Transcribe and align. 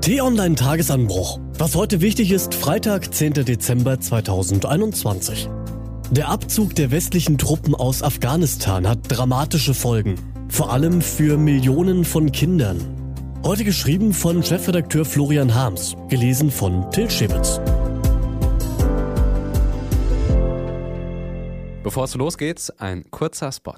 T-Online 0.00 0.54
Tagesanbruch. 0.54 1.38
Was 1.58 1.76
heute 1.76 2.00
wichtig 2.00 2.32
ist, 2.32 2.54
Freitag, 2.54 3.12
10. 3.12 3.34
Dezember 3.34 4.00
2021. 4.00 5.46
Der 6.10 6.30
Abzug 6.30 6.74
der 6.74 6.90
westlichen 6.90 7.36
Truppen 7.36 7.74
aus 7.74 8.02
Afghanistan 8.02 8.88
hat 8.88 9.00
dramatische 9.08 9.74
Folgen. 9.74 10.14
Vor 10.48 10.72
allem 10.72 11.02
für 11.02 11.36
Millionen 11.36 12.06
von 12.06 12.32
Kindern. 12.32 12.80
Heute 13.44 13.62
geschrieben 13.64 14.14
von 14.14 14.42
Chefredakteur 14.42 15.04
Florian 15.04 15.54
Harms, 15.54 15.94
gelesen 16.08 16.50
von 16.50 16.90
Till 16.90 17.10
Schibitz. 17.10 17.60
Bevor 21.82 22.04
es 22.04 22.14
losgeht, 22.14 22.72
ein 22.78 23.04
kurzer 23.10 23.52
Spot. 23.52 23.74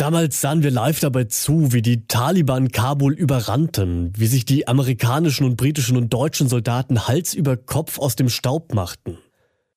Damals 0.00 0.40
sahen 0.40 0.62
wir 0.62 0.70
live 0.70 0.98
dabei 1.00 1.24
zu, 1.24 1.74
wie 1.74 1.82
die 1.82 2.06
Taliban 2.06 2.72
Kabul 2.72 3.12
überrannten, 3.12 4.14
wie 4.16 4.28
sich 4.28 4.46
die 4.46 4.66
amerikanischen 4.66 5.44
und 5.44 5.56
britischen 5.56 5.98
und 5.98 6.10
deutschen 6.10 6.48
Soldaten 6.48 7.06
Hals 7.06 7.34
über 7.34 7.58
Kopf 7.58 7.98
aus 7.98 8.16
dem 8.16 8.30
Staub 8.30 8.72
machten. 8.72 9.18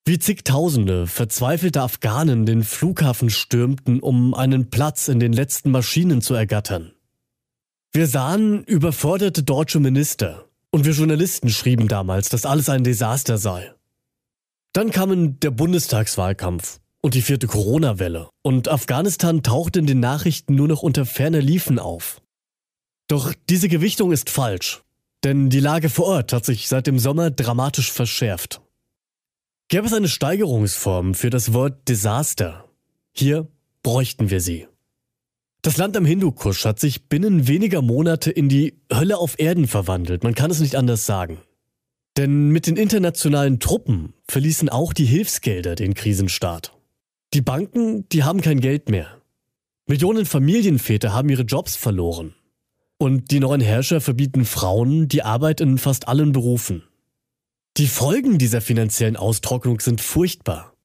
Wie 0.05 0.19
zigtausende 0.19 1.07
verzweifelte 1.07 1.81
Afghanen 1.81 2.45
den 2.45 2.63
Flughafen 2.63 3.29
stürmten, 3.29 3.99
um 3.99 4.33
einen 4.33 4.69
Platz 4.69 5.09
in 5.09 5.19
den 5.19 5.33
letzten 5.33 5.71
Maschinen 5.71 6.21
zu 6.21 6.35
ergattern. 6.35 6.93
Wir 7.91 8.07
sahen 8.07 8.63
überforderte 8.63 9.43
deutsche 9.43 9.81
Minister 9.81 10.45
und 10.71 10.85
wir 10.85 10.93
Journalisten 10.93 11.49
schrieben 11.49 11.89
damals, 11.89 12.29
dass 12.29 12.45
alles 12.45 12.69
ein 12.69 12.85
Desaster 12.85 13.37
sei. 13.37 13.73
Dann 14.71 14.89
kamen 14.89 15.41
der 15.41 15.51
Bundestagswahlkampf 15.51 16.79
und 17.03 17.13
die 17.13 17.21
vierte 17.21 17.47
Corona-Welle 17.47 18.29
und 18.41 18.69
Afghanistan 18.69 19.43
tauchte 19.43 19.79
in 19.79 19.85
den 19.85 19.99
Nachrichten 19.99 20.55
nur 20.55 20.67
noch 20.67 20.81
unter 20.81 21.05
ferner 21.05 21.41
Liefen 21.41 21.77
auf. 21.77 22.21
Doch 23.07 23.33
diese 23.49 23.67
Gewichtung 23.67 24.11
ist 24.11 24.29
falsch, 24.29 24.81
denn 25.23 25.49
die 25.49 25.59
Lage 25.59 25.89
vor 25.89 26.05
Ort 26.05 26.33
hat 26.33 26.45
sich 26.45 26.69
seit 26.69 26.87
dem 26.87 26.97
Sommer 26.97 27.29
dramatisch 27.29 27.91
verschärft. 27.91 28.61
Gäbe 29.67 29.85
es 29.85 29.93
eine 29.93 30.07
Steigerungsform 30.07 31.13
für 31.13 31.29
das 31.29 31.53
Wort 31.53 31.87
Desaster? 31.89 32.69
Hier 33.11 33.47
bräuchten 33.83 34.29
wir 34.29 34.39
sie. 34.39 34.67
Das 35.61 35.77
Land 35.77 35.97
am 35.97 36.05
Hindukusch 36.05 36.65
hat 36.65 36.79
sich 36.79 37.07
binnen 37.09 37.47
weniger 37.47 37.81
Monate 37.81 38.31
in 38.31 38.49
die 38.49 38.81
Hölle 38.91 39.17
auf 39.17 39.39
Erden 39.39 39.67
verwandelt, 39.67 40.23
man 40.23 40.35
kann 40.35 40.51
es 40.51 40.59
nicht 40.59 40.75
anders 40.75 41.05
sagen. 41.05 41.39
Denn 42.15 42.49
mit 42.49 42.67
den 42.67 42.77
internationalen 42.77 43.59
Truppen 43.59 44.13
verließen 44.27 44.69
auch 44.69 44.93
die 44.93 45.05
Hilfsgelder 45.05 45.75
den 45.75 45.95
Krisenstaat. 45.95 46.72
Die 47.33 47.41
Banken, 47.41 48.07
die 48.09 48.23
haben 48.23 48.41
kein 48.41 48.59
Geld 48.59 48.89
mehr. 48.89 49.19
Millionen 49.87 50.27
Familienväter 50.27 51.13
haben 51.13 51.29
ihre 51.29 51.41
Jobs 51.41 51.75
verloren. 51.75 52.35
Und 52.99 53.31
die 53.31 53.39
neuen 53.39 53.59
Herrscher 53.59 54.01
verbieten 54.01 54.45
Frauen 54.45 55.07
die 55.07 55.23
Arbeit 55.23 55.59
in 55.59 55.79
fast 55.79 56.07
allen 56.07 56.31
Berufen. 56.31 56.83
Die 57.77 57.87
Folgen 57.87 58.37
dieser 58.37 58.61
finanziellen 58.61 59.17
Austrocknung 59.17 59.79
sind 59.79 59.99
furchtbar. 59.99 60.75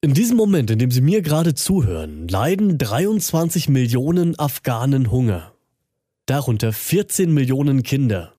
In 0.00 0.14
diesem 0.14 0.38
Moment, 0.38 0.70
in 0.70 0.78
dem 0.78 0.90
Sie 0.90 1.02
mir 1.02 1.20
gerade 1.20 1.54
zuhören, 1.54 2.26
leiden 2.26 2.78
23 2.78 3.68
Millionen 3.68 4.38
Afghanen 4.38 5.10
Hunger. 5.10 5.52
Darunter 6.24 6.72
14 6.72 7.34
Millionen 7.34 7.82
Kinder. 7.82 8.37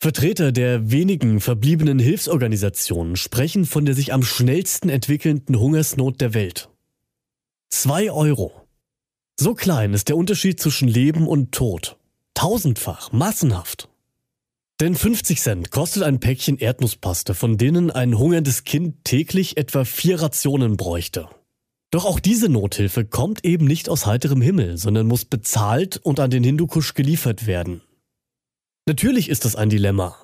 Vertreter 0.00 0.52
der 0.52 0.92
wenigen 0.92 1.40
verbliebenen 1.40 1.98
Hilfsorganisationen 1.98 3.16
sprechen 3.16 3.64
von 3.64 3.84
der 3.84 3.96
sich 3.96 4.12
am 4.12 4.22
schnellsten 4.22 4.90
entwickelnden 4.90 5.58
Hungersnot 5.58 6.20
der 6.20 6.34
Welt. 6.34 6.68
Zwei 7.68 8.12
Euro. 8.12 8.52
So 9.40 9.54
klein 9.54 9.94
ist 9.94 10.08
der 10.08 10.16
Unterschied 10.16 10.60
zwischen 10.60 10.86
Leben 10.86 11.26
und 11.26 11.50
Tod. 11.50 11.96
Tausendfach, 12.34 13.10
massenhaft. 13.10 13.88
Denn 14.80 14.94
50 14.94 15.40
Cent 15.40 15.70
kostet 15.72 16.04
ein 16.04 16.20
Päckchen 16.20 16.58
Erdnusspaste, 16.58 17.34
von 17.34 17.58
denen 17.58 17.90
ein 17.90 18.16
hungerndes 18.16 18.62
Kind 18.62 19.04
täglich 19.04 19.56
etwa 19.56 19.84
vier 19.84 20.22
Rationen 20.22 20.76
bräuchte. 20.76 21.28
Doch 21.90 22.04
auch 22.04 22.20
diese 22.20 22.48
Nothilfe 22.48 23.04
kommt 23.04 23.44
eben 23.44 23.64
nicht 23.64 23.88
aus 23.88 24.06
heiterem 24.06 24.42
Himmel, 24.42 24.76
sondern 24.76 25.08
muss 25.08 25.24
bezahlt 25.24 25.96
und 25.96 26.20
an 26.20 26.30
den 26.30 26.44
Hindukusch 26.44 26.94
geliefert 26.94 27.48
werden. 27.48 27.80
Natürlich 28.88 29.28
ist 29.28 29.44
das 29.44 29.54
ein 29.54 29.68
Dilemma. 29.68 30.16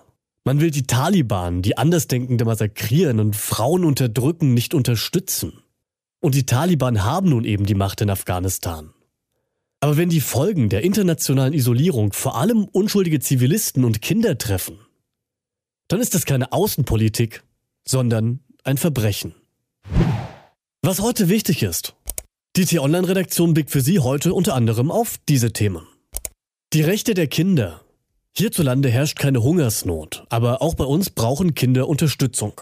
Man 0.44 0.58
will 0.58 0.70
die 0.70 0.86
Taliban, 0.86 1.60
die 1.60 1.76
Andersdenkende 1.76 2.46
massakrieren 2.46 3.20
und 3.20 3.36
Frauen 3.36 3.84
unterdrücken, 3.84 4.54
nicht 4.54 4.72
unterstützen. 4.72 5.52
Und 6.20 6.34
die 6.34 6.46
Taliban 6.46 7.04
haben 7.04 7.28
nun 7.28 7.44
eben 7.44 7.66
die 7.66 7.74
Macht 7.74 8.00
in 8.00 8.08
Afghanistan. 8.08 8.94
Aber 9.80 9.98
wenn 9.98 10.08
die 10.08 10.22
Folgen 10.22 10.70
der 10.70 10.82
internationalen 10.82 11.52
Isolierung 11.52 12.14
vor 12.14 12.38
allem 12.38 12.64
unschuldige 12.64 13.20
Zivilisten 13.20 13.84
und 13.84 14.00
Kinder 14.00 14.38
treffen, 14.38 14.78
dann 15.88 16.00
ist 16.00 16.14
das 16.14 16.24
keine 16.24 16.50
Außenpolitik, 16.50 17.42
sondern 17.86 18.40
ein 18.64 18.78
Verbrechen. 18.78 19.34
Was 20.80 21.02
heute 21.02 21.28
wichtig 21.28 21.62
ist. 21.62 21.96
Die 22.56 22.64
T-Online-Redaktion 22.64 23.52
blickt 23.52 23.70
für 23.70 23.82
Sie 23.82 23.98
heute 24.00 24.32
unter 24.32 24.54
anderem 24.54 24.90
auf 24.90 25.18
diese 25.28 25.52
Themen. 25.52 25.86
Die 26.72 26.80
Rechte 26.80 27.12
der 27.12 27.26
Kinder 27.26 27.83
Hierzulande 28.36 28.88
herrscht 28.88 29.16
keine 29.16 29.44
Hungersnot, 29.44 30.24
aber 30.28 30.60
auch 30.60 30.74
bei 30.74 30.84
uns 30.84 31.10
brauchen 31.10 31.54
Kinder 31.54 31.86
Unterstützung. 31.88 32.60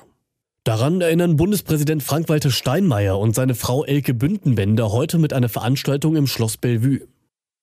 Daran 0.65 1.01
erinnern 1.01 1.37
Bundespräsident 1.37 2.03
Frank-Walter 2.03 2.51
Steinmeier 2.51 3.19
und 3.19 3.35
seine 3.35 3.55
Frau 3.55 3.83
Elke 3.83 4.13
Bündenbender 4.13 4.93
heute 4.93 5.19
mit 5.19 5.33
einer 5.33 5.49
Veranstaltung 5.49 6.15
im 6.15 6.27
Schloss 6.27 6.59
Bellevue. 6.59 7.09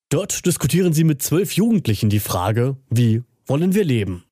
Dort 0.10 0.48
diskutieren 0.48 0.92
sie 0.92 1.04
mit 1.04 1.22
zwölf 1.22 1.54
Jugendlichen 1.54 2.10
die 2.10 2.20
Frage, 2.20 2.78
wie 2.90 3.22
wollen 3.46 3.76
wir 3.76 3.84
leben? 3.84 4.24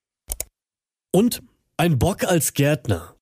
Und 1.12 1.40
ein 1.76 2.00
Bock 2.00 2.24
als 2.24 2.54
Gärtner. 2.54 3.14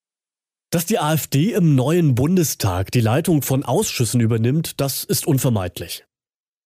Dass 0.70 0.86
die 0.86 0.98
AfD 0.98 1.52
im 1.52 1.74
neuen 1.74 2.14
Bundestag 2.14 2.90
die 2.92 3.00
Leitung 3.02 3.42
von 3.42 3.62
Ausschüssen 3.62 4.22
übernimmt, 4.22 4.80
das 4.80 5.04
ist 5.04 5.26
unvermeidlich. 5.26 6.05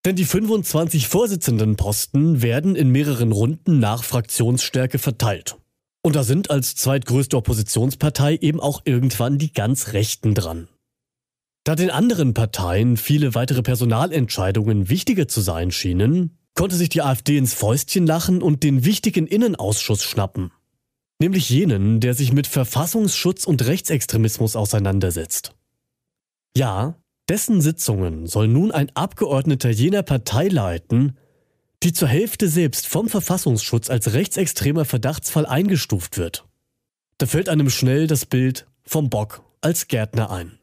Denn 0.04 0.16
die 0.16 0.24
25 0.24 1.08
Vorsitzendenposten 1.08 2.42
werden 2.42 2.74
in 2.74 2.90
mehreren 2.90 3.32
Runden 3.32 3.78
nach 3.80 4.02
Fraktionsstärke 4.02 4.98
verteilt. 4.98 5.58
Und 6.02 6.16
da 6.16 6.24
sind 6.24 6.50
als 6.50 6.74
zweitgrößte 6.74 7.36
Oppositionspartei 7.36 8.38
eben 8.40 8.60
auch 8.60 8.82
irgendwann 8.86 9.36
die 9.38 9.52
ganz 9.52 9.92
Rechten 9.92 10.34
dran. 10.34 10.68
Da 11.64 11.74
den 11.74 11.90
anderen 11.90 12.32
Parteien 12.32 12.96
viele 12.96 13.34
weitere 13.34 13.60
Personalentscheidungen 13.62 14.88
wichtiger 14.88 15.28
zu 15.28 15.42
sein 15.42 15.70
schienen, 15.70 16.38
konnte 16.54 16.76
sich 16.76 16.88
die 16.88 17.02
AfD 17.02 17.36
ins 17.36 17.52
Fäustchen 17.52 18.06
lachen 18.06 18.40
und 18.40 18.62
den 18.62 18.86
wichtigen 18.86 19.26
Innenausschuss 19.26 20.02
schnappen. 20.02 20.52
Nämlich 21.20 21.50
jenen, 21.50 22.00
der 22.00 22.14
sich 22.14 22.32
mit 22.32 22.46
Verfassungsschutz 22.46 23.44
und 23.44 23.66
Rechtsextremismus 23.66 24.56
auseinandersetzt. 24.56 25.54
Ja, 26.56 26.94
dessen 27.30 27.60
Sitzungen 27.60 28.26
soll 28.26 28.48
nun 28.48 28.72
ein 28.72 28.90
Abgeordneter 28.94 29.70
jener 29.70 30.02
Partei 30.02 30.48
leiten, 30.48 31.16
die 31.84 31.92
zur 31.92 32.08
Hälfte 32.08 32.48
selbst 32.48 32.88
vom 32.88 33.08
Verfassungsschutz 33.08 33.88
als 33.88 34.12
rechtsextremer 34.12 34.84
Verdachtsfall 34.84 35.46
eingestuft 35.46 36.18
wird. 36.18 36.44
Da 37.18 37.26
fällt 37.26 37.48
einem 37.48 37.70
schnell 37.70 38.08
das 38.08 38.26
Bild 38.26 38.66
vom 38.82 39.10
Bock 39.10 39.44
als 39.60 39.86
Gärtner 39.86 40.32
ein. 40.32 40.58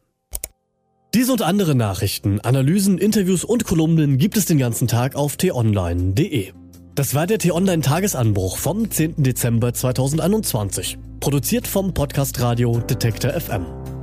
Diese 1.13 1.31
und 1.31 1.41
andere 1.41 1.73
Nachrichten, 1.73 2.41
Analysen, 2.41 2.97
Interviews 2.97 3.45
und 3.45 3.63
Kolumnen 3.63 4.17
gibt 4.17 4.35
es 4.35 4.45
den 4.45 4.57
ganzen 4.57 4.89
Tag 4.89 5.15
auf 5.15 5.37
t-online.de. 5.37 6.51
Das 6.95 7.15
war 7.15 7.27
der 7.27 7.39
T-Online-Tagesanbruch 7.39 8.57
vom 8.57 8.91
10. 8.91 9.23
Dezember 9.23 9.73
2021. 9.73 10.97
Produziert 11.21 11.65
vom 11.65 11.93
Podcast 11.93 12.41
Radio 12.41 12.79
Detektor 12.79 13.31
FM. 13.31 13.96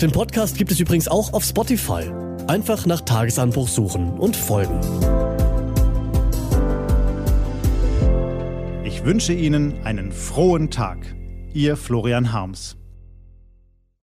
Den 0.00 0.12
Podcast 0.12 0.56
gibt 0.56 0.70
es 0.70 0.80
übrigens 0.80 1.08
auch 1.08 1.34
auf 1.34 1.44
Spotify. 1.44 2.10
Einfach 2.46 2.86
nach 2.86 3.02
Tagesanbruch 3.02 3.68
suchen 3.68 4.18
und 4.18 4.34
folgen. 4.34 4.80
Ich 8.82 9.04
wünsche 9.04 9.34
Ihnen 9.34 9.84
einen 9.84 10.10
frohen 10.10 10.70
Tag. 10.70 10.96
Ihr 11.52 11.76
Florian 11.76 12.32
Harms. 12.32 12.79